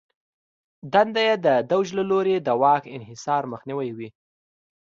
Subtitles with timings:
[0.93, 3.99] دنده یې د دوج له لوري د واک انحصار مخنیوی و